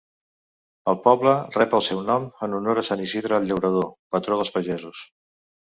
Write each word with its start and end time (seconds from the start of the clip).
El 0.93 0.95
poble 1.03 1.33
rep 1.57 1.75
el 1.81 1.83
seu 1.89 2.01
nom 2.09 2.25
en 2.47 2.57
honor 2.61 2.83
a 2.83 2.87
Sant 2.89 3.05
Isidre 3.05 3.39
el 3.41 3.47
Llaurador, 3.53 3.89
patró 4.17 4.43
dels 4.43 4.57
pagesos. 4.59 5.07